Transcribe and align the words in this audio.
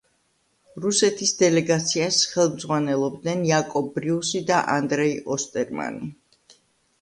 რუსეთის 0.83 1.33
დელეგაციას 1.41 2.17
ხელმძღვანელობდნენ 2.31 3.45
იაკობ 3.51 3.93
ბრიუსი 3.99 4.43
და 4.49 4.63
ანდრეი 4.79 5.13
ოსტერმანი. 5.37 6.11